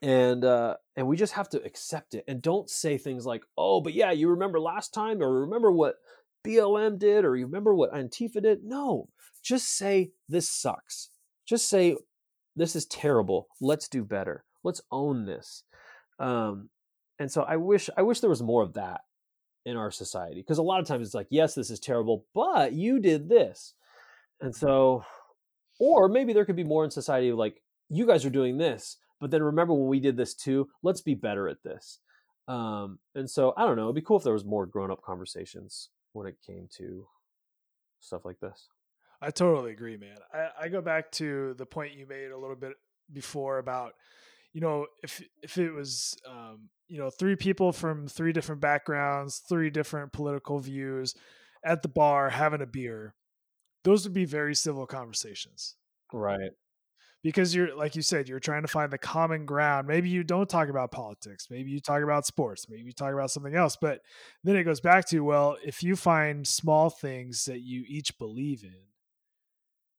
[0.04, 3.82] and uh, and we just have to accept it and don't say things like, "Oh,
[3.82, 5.96] but yeah, you remember last time, or remember what
[6.46, 9.10] BLM did, or you remember what Antifa did." No,
[9.42, 11.10] just say this sucks.
[11.48, 11.96] Just say
[12.56, 13.48] this is terrible.
[13.60, 14.46] Let's do better.
[14.64, 15.64] Let's own this.
[16.20, 16.70] Um,
[17.18, 19.02] and so I wish I wish there was more of that
[19.68, 22.72] in our society because a lot of times it's like, yes, this is terrible, but
[22.72, 23.74] you did this,
[24.40, 25.04] and so,
[25.80, 29.30] or maybe there could be more in society like you guys are doing this, but
[29.30, 30.70] then remember when we did this too.
[30.84, 32.00] Let's be better at this.
[32.48, 33.84] Um, and so I don't know.
[33.84, 37.06] It'd be cool if there was more grown up conversations when it came to
[38.00, 38.70] stuff like this.
[39.22, 40.18] I totally agree, man.
[40.34, 42.74] I, I go back to the point you made a little bit
[43.12, 43.94] before about,
[44.54, 49.40] you know, if if it was, um, you know, three people from three different backgrounds,
[49.50, 51.14] three different political views,
[51.64, 53.16] at the bar having a beer,
[53.84, 55.76] those would be very civil conversations.
[56.14, 56.52] Right.
[57.24, 59.88] because you're like you said you're trying to find the common ground.
[59.88, 61.48] Maybe you don't talk about politics.
[61.50, 62.68] Maybe you talk about sports.
[62.70, 63.78] Maybe you talk about something else.
[63.80, 64.02] But
[64.44, 68.64] then it goes back to well if you find small things that you each believe
[68.64, 68.76] in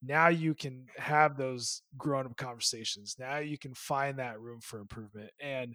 [0.02, 3.16] now you can have those grown up conversations.
[3.18, 5.30] Now you can find that room for improvement.
[5.40, 5.74] And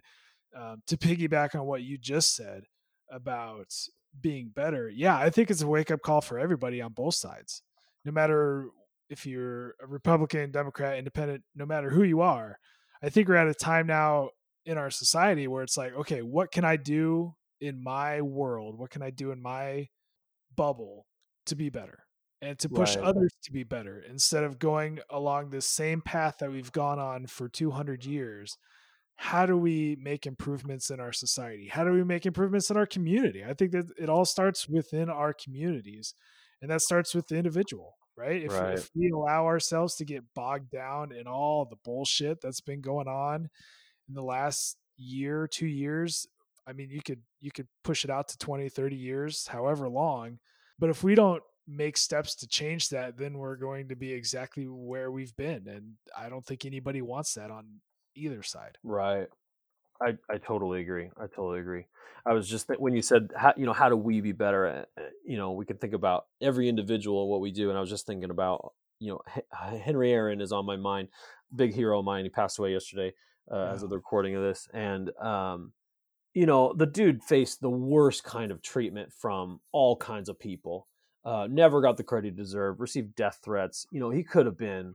[0.56, 2.64] um, to piggyback on what you just said
[3.10, 3.72] about
[4.20, 7.62] being better yeah i think it's a wake up call for everybody on both sides
[8.04, 8.68] no matter
[9.10, 12.58] if you're a Republican, Democrat, Independent, no matter who you are,
[13.02, 14.30] I think we're at a time now
[14.64, 18.78] in our society where it's like, okay, what can I do in my world?
[18.78, 19.88] What can I do in my
[20.56, 21.06] bubble
[21.46, 22.04] to be better
[22.40, 23.04] and to push Right.
[23.04, 27.26] others to be better instead of going along this same path that we've gone on
[27.26, 28.56] for 200 years?
[29.16, 31.68] How do we make improvements in our society?
[31.68, 33.44] How do we make improvements in our community?
[33.44, 36.14] I think that it all starts within our communities
[36.62, 38.78] and that starts with the individual right if, Right.
[38.78, 43.08] if we allow ourselves to get bogged down in all the bullshit that's been going
[43.08, 43.48] on
[44.08, 46.26] in the last year two years
[46.66, 50.38] i mean you could you could push it out to 20 30 years however long
[50.78, 54.64] but if we don't make steps to change that then we're going to be exactly
[54.68, 57.66] where we've been and i don't think anybody wants that on
[58.14, 59.28] either side Right.
[60.02, 61.10] I, I totally agree.
[61.16, 61.86] I totally agree.
[62.26, 64.66] I was just th- when you said how, you know how do we be better
[64.66, 64.88] at
[65.26, 67.90] you know we can think about every individual and what we do and I was
[67.90, 71.08] just thinking about you know H- Henry Aaron is on my mind
[71.54, 73.12] big hero of mine he passed away yesterday
[73.50, 75.72] uh, as of the recording of this and um
[76.32, 80.88] you know the dude faced the worst kind of treatment from all kinds of people
[81.26, 84.58] uh never got the credit he deserved received death threats you know he could have
[84.58, 84.94] been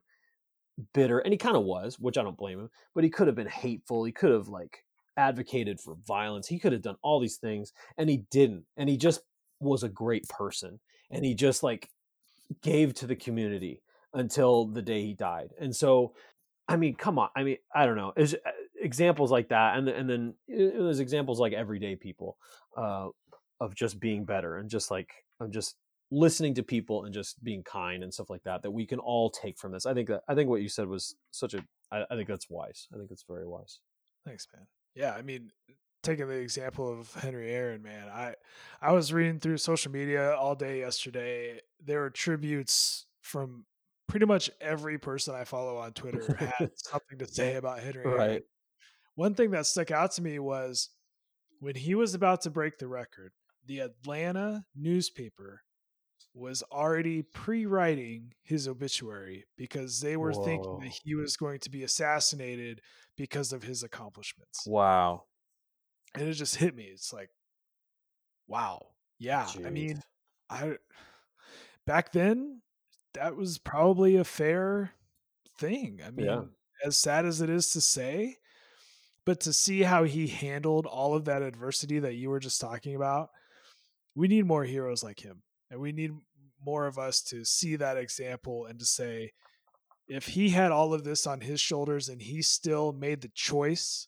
[0.93, 3.35] bitter and he kind of was which i don't blame him but he could have
[3.35, 4.83] been hateful he could have like
[5.17, 8.97] advocated for violence he could have done all these things and he didn't and he
[8.97, 9.21] just
[9.59, 10.79] was a great person
[11.11, 11.89] and he just like
[12.61, 13.81] gave to the community
[14.13, 16.13] until the day he died and so
[16.67, 19.89] i mean come on i mean i don't know There's, uh, examples like that and,
[19.89, 22.37] and then there's examples like everyday people
[22.77, 23.09] uh,
[23.59, 25.11] of just being better and just like
[25.41, 25.75] of just
[26.11, 29.29] listening to people and just being kind and stuff like that that we can all
[29.29, 32.03] take from this i think that i think what you said was such a i,
[32.09, 33.79] I think that's wise i think it's very wise
[34.25, 34.67] Thanks, man.
[34.95, 35.51] Yeah, I mean,
[36.03, 38.35] taking the example of Henry Aaron, man, I
[38.81, 41.61] I was reading through social media all day yesterday.
[41.83, 43.65] There were tributes from
[44.07, 48.17] pretty much every person I follow on Twitter had something to say about Henry Aaron.
[48.17, 48.43] Right.
[49.15, 50.89] One thing that stuck out to me was
[51.59, 53.31] when he was about to break the record,
[53.65, 55.61] the Atlanta newspaper
[56.39, 61.83] was already pre-writing his obituary because they were thinking that he was going to be
[61.83, 62.81] assassinated
[63.17, 64.65] because of his accomplishments.
[64.65, 65.23] wow
[66.15, 66.85] And it just hit me.
[66.85, 67.29] It's like,
[68.47, 68.87] wow.
[69.19, 69.47] Yeah.
[69.65, 70.01] I mean,
[70.49, 70.77] I
[71.85, 72.61] back then
[73.13, 74.91] that was probably a fair
[75.57, 75.99] thing.
[76.05, 76.41] I mean, Yeah.
[76.85, 78.37] as sad as it is to say,
[79.25, 82.95] but to see how he handled all of that adversity that you were just talking
[82.95, 83.29] about,
[84.15, 85.43] we need more heroes like him.
[85.69, 86.11] And we need
[86.63, 89.31] more of us to see that example and to say,
[90.07, 94.07] if he had all of this on his shoulders and he still made the choice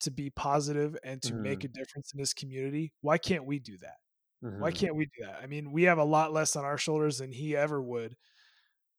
[0.00, 1.42] to be positive and to mm-hmm.
[1.42, 3.96] make a difference in his community, why can't we do that?
[4.44, 4.60] Mm-hmm.
[4.60, 5.40] Why can't we do that?
[5.42, 8.16] I mean, we have a lot less on our shoulders than he ever would.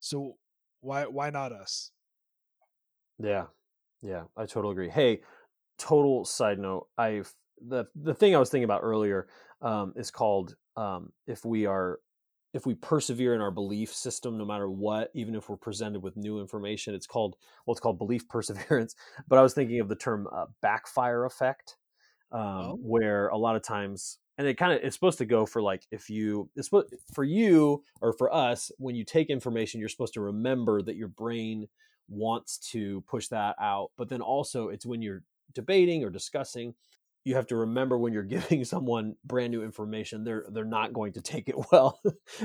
[0.00, 0.34] So
[0.80, 1.90] why why not us?
[3.18, 3.46] Yeah.
[4.02, 4.90] Yeah, I totally agree.
[4.90, 5.20] Hey,
[5.78, 7.32] total side note, I've
[7.66, 9.26] the the thing I was thinking about earlier
[9.62, 11.98] um, is called um, if we are
[12.56, 16.16] if we persevere in our belief system no matter what even if we're presented with
[16.16, 18.96] new information it's called well it's called belief perseverance
[19.28, 21.76] but i was thinking of the term uh, backfire effect
[22.32, 22.78] um, oh.
[22.80, 25.86] where a lot of times and it kind of it's supposed to go for like
[25.90, 26.70] if you it's
[27.14, 31.08] for you or for us when you take information you're supposed to remember that your
[31.08, 31.68] brain
[32.08, 35.22] wants to push that out but then also it's when you're
[35.54, 36.74] debating or discussing
[37.26, 41.12] you have to remember when you're giving someone brand new information they're they're not going
[41.12, 42.00] to take it well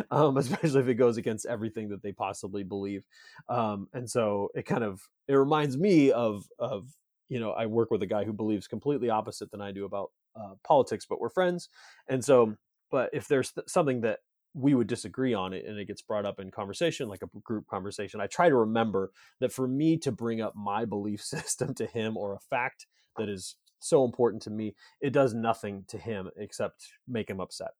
[0.09, 3.03] um, especially if it goes against everything that they possibly believe
[3.47, 6.89] um, and so it kind of it reminds me of of
[7.29, 10.11] you know i work with a guy who believes completely opposite than i do about
[10.35, 11.69] uh, politics but we're friends
[12.09, 12.55] and so
[12.89, 14.19] but if there's th- something that
[14.53, 17.67] we would disagree on it and it gets brought up in conversation like a group
[17.67, 21.85] conversation i try to remember that for me to bring up my belief system to
[21.85, 24.75] him or a fact that is so important to me.
[25.01, 27.71] It does nothing to him except make him upset.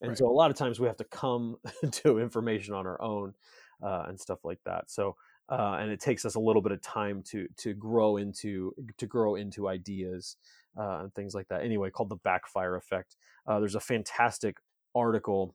[0.00, 0.18] And right.
[0.18, 1.56] so a lot of times we have to come
[1.90, 3.34] to information on our own
[3.82, 4.90] uh, and stuff like that.
[4.90, 5.16] So
[5.50, 9.06] uh, and it takes us a little bit of time to to grow into to
[9.06, 10.36] grow into ideas
[10.78, 11.62] uh, and things like that.
[11.62, 13.16] Anyway, called the backfire effect.
[13.46, 14.58] Uh, there's a fantastic
[14.94, 15.54] article,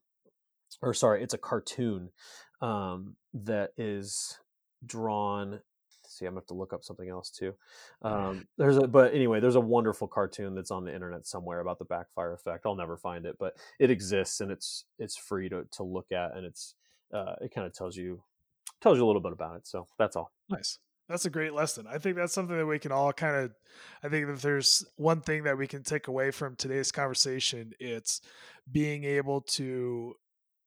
[0.81, 2.09] or sorry, it's a cartoon
[2.61, 4.39] um, that is
[4.85, 5.59] drawn
[6.13, 7.53] see, I'm gonna have to look up something else too.
[8.01, 11.79] Um, there's a, but anyway, there's a wonderful cartoon that's on the internet somewhere about
[11.79, 12.65] the backfire effect.
[12.65, 16.35] I'll never find it, but it exists and it's it's free to to look at,
[16.35, 16.75] and it's
[17.13, 18.23] uh, it kind of tells you
[18.81, 19.67] tells you a little bit about it.
[19.67, 20.31] So that's all.
[20.49, 20.79] Nice.
[21.09, 21.85] That's a great lesson.
[21.87, 23.51] I think that's something that we can all kind of.
[24.03, 28.21] I think if there's one thing that we can take away from today's conversation, it's
[28.71, 30.15] being able to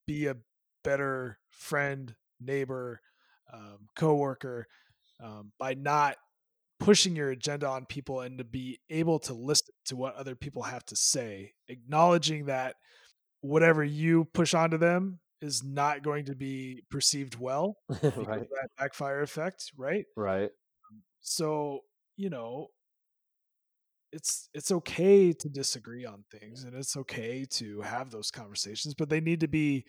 [0.07, 0.37] be a
[0.85, 3.01] better friend, neighbor,
[3.53, 4.69] um, coworker,
[5.23, 6.17] um, by not
[6.79, 10.63] pushing your agenda on people and to be able to listen to what other people
[10.63, 12.77] have to say, acknowledging that
[13.41, 18.03] whatever you push onto them is not going to be perceived well right.
[18.03, 20.05] that backfire effect, right?
[20.17, 20.51] Right.
[20.91, 21.81] Um, so,
[22.17, 22.69] you know,
[24.13, 29.11] it's it's okay to disagree on things and it's okay to have those conversations, but
[29.11, 29.85] they need to be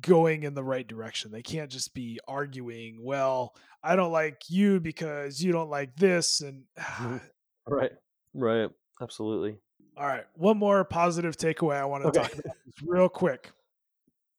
[0.00, 1.30] going in the right direction.
[1.30, 6.40] They can't just be arguing, well, I don't like you because you don't like this
[6.40, 6.64] and
[7.66, 7.92] right.
[8.34, 8.70] Right.
[9.00, 9.56] Absolutely.
[9.96, 10.24] All right.
[10.34, 12.22] One more positive takeaway I want to okay.
[12.22, 13.50] talk about real quick.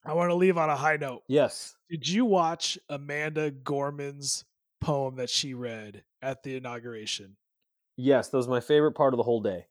[0.06, 1.24] I want to leave on a high note.
[1.28, 1.76] Yes.
[1.90, 4.46] Did you watch Amanda Gorman's
[4.80, 7.36] poem that she read at the inauguration?
[7.98, 9.66] Yes, that was my favorite part of the whole day.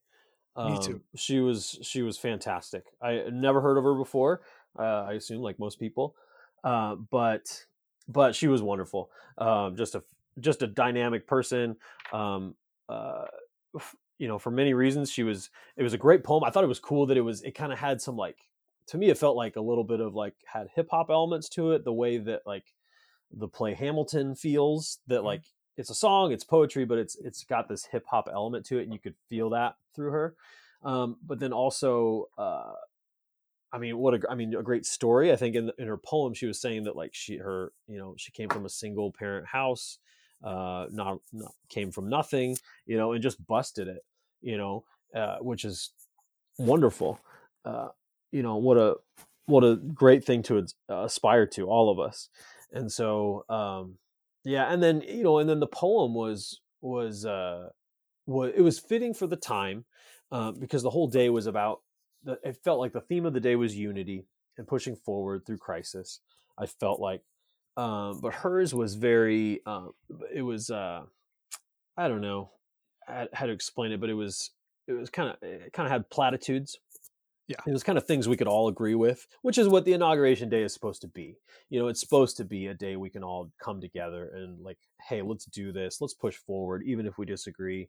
[0.56, 1.00] Um, Me too.
[1.14, 2.84] She was she was fantastic.
[3.00, 4.40] I never heard of her before.
[4.78, 6.14] Uh, I assume, like most people.
[6.64, 7.64] Uh, but
[8.08, 9.10] but she was wonderful.
[9.38, 10.02] Um, just a
[10.40, 11.76] just a dynamic person.
[12.12, 12.54] Um,
[12.88, 13.26] uh,
[14.18, 15.50] you know, for many reasons, she was.
[15.76, 16.44] It was a great poem.
[16.44, 17.42] I thought it was cool that it was.
[17.42, 18.38] It kind of had some like.
[18.88, 21.72] To me, it felt like a little bit of like had hip hop elements to
[21.72, 21.84] it.
[21.84, 22.64] The way that like
[23.32, 24.98] the play Hamilton feels.
[25.06, 25.26] That mm-hmm.
[25.26, 25.42] like
[25.76, 28.84] it's a song, it's poetry, but it's it's got this hip hop element to it,
[28.84, 30.34] and you could feel that through her.
[30.82, 32.72] Um, but then also, uh,
[33.72, 35.32] I mean, what a I mean, a great story.
[35.32, 38.14] I think in in her poem, she was saying that like she her you know
[38.16, 39.98] she came from a single parent house,
[40.44, 44.04] uh, not, not came from nothing, you know, and just busted it,
[44.40, 45.92] you know, uh, which is
[46.58, 47.18] wonderful.
[47.64, 47.88] Uh,
[48.32, 48.96] you know what a
[49.46, 52.28] what a great thing to aspire to, all of us.
[52.72, 53.98] And so, um,
[54.44, 57.70] yeah, and then you know, and then the poem was was uh,
[58.26, 59.84] was it was fitting for the time
[60.30, 61.80] uh, because the whole day was about
[62.26, 64.26] the, it felt like the theme of the day was unity
[64.58, 66.20] and pushing forward through crisis.
[66.58, 67.22] I felt like,
[67.76, 69.60] um, but hers was very.
[69.64, 69.88] Uh,
[70.34, 70.70] it was.
[70.70, 71.02] Uh,
[71.96, 72.50] I don't know
[73.32, 74.50] how to explain it, but it was.
[74.88, 75.36] It was kind of.
[75.42, 76.78] It kind of had platitudes.
[77.48, 79.92] Yeah, it was kind of things we could all agree with, which is what the
[79.92, 81.36] inauguration day is supposed to be.
[81.70, 84.78] You know, it's supposed to be a day we can all come together and like,
[85.08, 87.88] hey, let's do this, let's push forward, even if we disagree.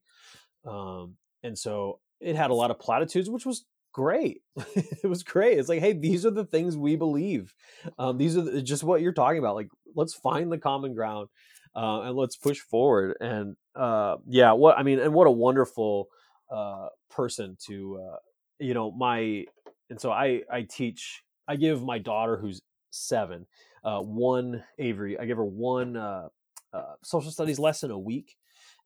[0.64, 4.42] Um, and so it had a lot of platitudes, which was great.
[4.76, 5.58] it was great.
[5.60, 7.54] It's like, hey, these are the things we believe.
[8.00, 9.56] Um, these are the, just what you're talking about.
[9.56, 11.30] Like, let's find the common ground
[11.76, 13.18] uh, and let's push forward.
[13.20, 16.08] And uh, yeah, what I mean, and what a wonderful
[16.52, 18.18] uh, person to, uh,
[18.60, 19.46] you know, my.
[19.90, 21.24] And so I I teach.
[21.48, 22.62] I give my daughter who's
[22.92, 23.46] seven.
[23.84, 25.18] uh, one Avery.
[25.20, 26.28] I give her one uh,
[26.74, 28.36] uh, social studies lesson a week,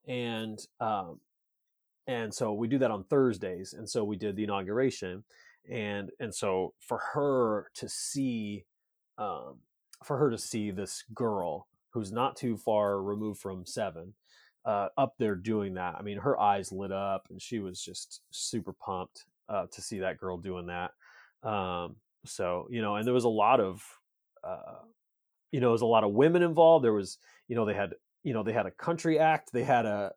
[0.07, 1.19] and um,
[2.11, 3.73] and so we do that on Thursdays.
[3.73, 5.23] And so we did the inauguration,
[5.69, 8.65] and and so for her to see,
[9.17, 9.59] um,
[10.03, 14.13] for her to see this girl who's not too far removed from seven,
[14.65, 15.95] uh, up there doing that.
[15.97, 19.99] I mean, her eyes lit up, and she was just super pumped uh, to see
[19.99, 20.91] that girl doing that.
[21.47, 21.95] Um,
[22.25, 23.83] so you know, and there was a lot of,
[24.43, 24.83] uh,
[25.51, 26.83] you know, there was a lot of women involved.
[26.83, 27.93] There was, you know, they had,
[28.23, 29.51] you know, they had a country act.
[29.51, 30.11] They had a,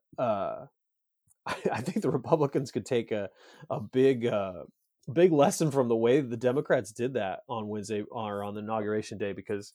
[1.73, 3.29] I think the Republicans could take a
[3.71, 4.65] a big uh,
[5.13, 9.19] big lesson from the way the Democrats did that on Wednesday or on the inauguration
[9.19, 9.73] day because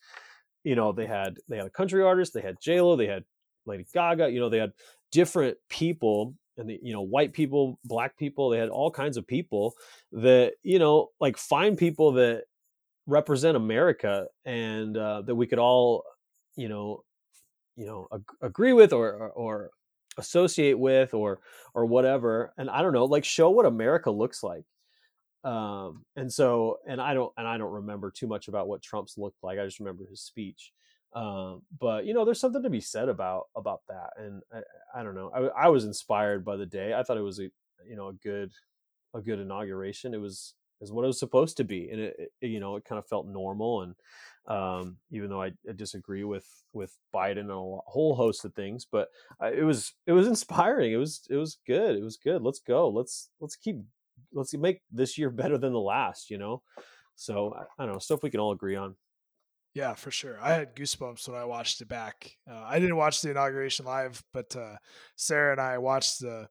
[0.63, 3.23] you know they had they had a country artist, they had J Lo, they had
[3.65, 4.73] Lady Gaga, you know they had
[5.11, 9.27] different people and the, you know white people, black people, they had all kinds of
[9.27, 9.73] people
[10.11, 12.43] that you know like fine people that
[13.07, 16.03] represent America and uh, that we could all
[16.55, 17.03] you know
[17.75, 19.71] you know ag- agree with or, or
[20.19, 21.39] associate with or
[21.73, 24.65] or whatever and i don't know like show what america looks like
[25.43, 29.17] um and so and i don't and i don't remember too much about what trump's
[29.17, 30.73] looked like i just remember his speech
[31.13, 35.03] um but you know there's something to be said about about that and i, I
[35.03, 37.49] don't know I, I was inspired by the day i thought it was a
[37.87, 38.51] you know a good
[39.15, 42.47] a good inauguration it was is what it was supposed to be and it, it
[42.47, 43.95] you know it kind of felt normal and
[44.49, 47.53] um, even though I, I, disagree with with Biden and a
[47.85, 48.85] whole host of things.
[48.91, 49.09] But
[49.39, 50.91] I, it was it was inspiring.
[50.91, 51.95] It was it was good.
[51.95, 52.41] It was good.
[52.41, 52.89] Let's go.
[52.89, 53.77] Let's let's keep
[54.33, 56.29] let's make this year better than the last.
[56.29, 56.61] You know.
[57.15, 58.95] So I, I don't know stuff we can all agree on.
[59.75, 60.39] Yeah, for sure.
[60.41, 62.31] I had goosebumps when I watched it back.
[62.49, 64.77] Uh, I didn't watch the inauguration live, but uh,
[65.15, 66.47] Sarah and I watched the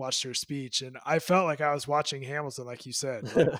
[0.00, 3.30] watched her speech, and I felt like I was watching Hamilton, like you said.
[3.36, 3.58] uh,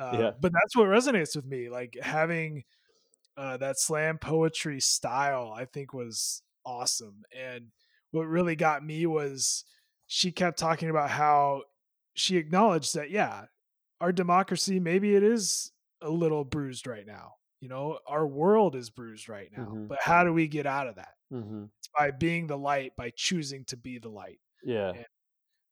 [0.00, 0.30] yeah.
[0.38, 2.64] But that's what resonates with me, like having
[3.36, 7.66] uh, that slam poetry style i think was awesome and
[8.10, 9.64] what really got me was
[10.06, 11.62] she kept talking about how
[12.14, 13.44] she acknowledged that yeah
[14.00, 15.70] our democracy maybe it is
[16.02, 19.86] a little bruised right now you know our world is bruised right now mm-hmm.
[19.86, 21.64] but how do we get out of that mm-hmm.
[21.78, 25.06] it's by being the light by choosing to be the light yeah and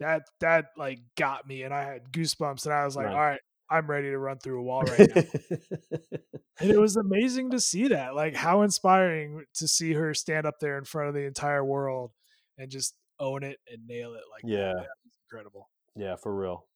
[0.00, 3.14] that that like got me and i had goosebumps and i was like right.
[3.14, 3.40] all right
[3.70, 5.22] I'm ready to run through a wall right now.
[6.60, 8.14] and it was amazing to see that.
[8.14, 12.12] Like how inspiring to see her stand up there in front of the entire world
[12.58, 14.74] and just own it and nail it like yeah.
[14.74, 14.86] that.
[15.24, 15.70] incredible.
[15.96, 16.66] Yeah, for real.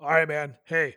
[0.00, 0.54] All right, man.
[0.64, 0.96] Hey,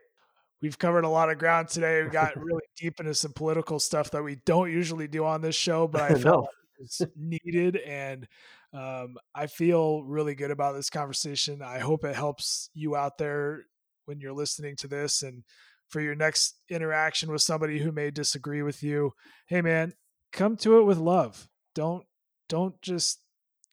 [0.62, 2.04] we've covered a lot of ground today.
[2.04, 5.56] We got really deep into some political stuff that we don't usually do on this
[5.56, 6.40] show, but I felt no.
[6.40, 6.50] like
[6.80, 8.28] it's needed and
[8.74, 11.62] um, I feel really good about this conversation.
[11.62, 13.66] I hope it helps you out there
[14.06, 15.44] when you're listening to this and
[15.90, 19.12] for your next interaction with somebody who may disagree with you
[19.48, 19.94] hey man
[20.34, 21.48] come to it with love.
[21.74, 22.04] Don't
[22.50, 23.20] don't just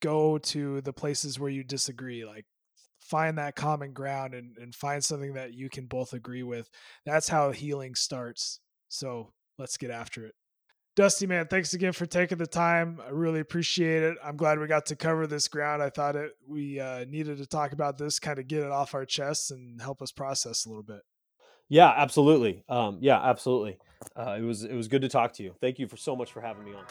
[0.01, 2.45] go to the places where you disagree like
[2.99, 6.69] find that common ground and, and find something that you can both agree with.
[7.05, 8.59] That's how healing starts.
[8.87, 10.35] So let's get after it
[10.95, 12.99] Dusty, man, thanks again for taking the time.
[13.05, 14.17] I really appreciate it.
[14.23, 15.81] I'm glad we got to cover this ground.
[15.81, 18.93] I thought it we uh, needed to talk about this, kind of get it off
[18.93, 21.01] our chests and help us process a little bit.
[21.69, 22.65] Yeah, absolutely.
[22.67, 23.77] Um, yeah, absolutely.
[24.15, 25.55] Uh, it was it was good to talk to you.
[25.61, 26.83] Thank you for so much for having me on.